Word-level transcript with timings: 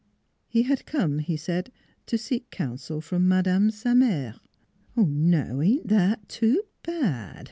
He 0.47 0.63
had 0.63 0.87
come, 0.87 1.19
he 1.19 1.37
said, 1.37 1.71
to 2.07 2.17
seek 2.17 2.49
counsel 2.49 3.01
from 3.01 3.27
madame, 3.27 3.69
sa 3.69 3.93
mere. 3.93 4.33
"Now, 4.95 5.61
ain't 5.61 5.89
that 5.89 6.27
too 6.27 6.63
bad!" 6.81 7.39